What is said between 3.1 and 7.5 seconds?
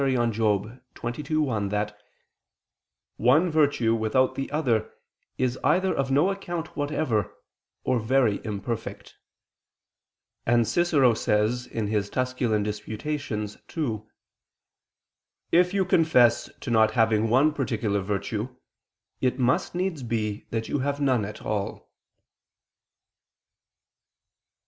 "one virtue without the other is either of no account whatever,